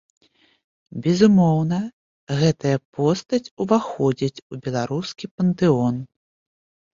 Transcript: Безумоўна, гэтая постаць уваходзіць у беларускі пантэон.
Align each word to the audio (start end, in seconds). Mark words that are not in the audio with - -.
Безумоўна, 1.03 1.77
гэтая 2.39 2.77
постаць 3.01 3.49
уваходзіць 3.67 4.43
у 4.51 4.61
беларускі 4.65 5.25
пантэон. 5.37 5.95